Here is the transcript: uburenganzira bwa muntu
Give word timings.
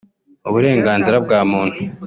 uburenganzira 0.47 1.17
bwa 1.25 1.39
muntu 1.51 1.79